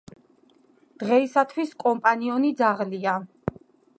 დღეისთვის 1.03 1.75
კომპანიონი 1.85 2.51
ძაღლია. 2.63 3.17